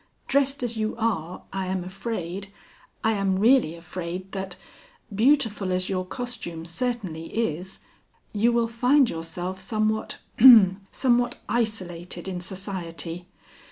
Dressed 0.27 0.63
as 0.63 0.77
you 0.77 0.95
are, 0.97 1.43
I 1.53 1.67
am 1.67 1.83
afraid, 1.83 2.51
I 3.03 3.11
am 3.11 3.35
really 3.35 3.75
afraid 3.75 4.31
that 4.31 4.55
beautiful 5.13 5.71
as 5.71 5.89
your 5.89 6.07
costume 6.07 6.65
certainly 6.65 7.27
is 7.27 7.81
you 8.33 8.51
will 8.51 8.67
find 8.67 9.11
yourself 9.11 9.59
somewhat, 9.59 10.17
ahem, 10.39 10.81
somewhat 10.91 11.37
isolated 11.47 12.27
in 12.27 12.41
society. 12.41 13.25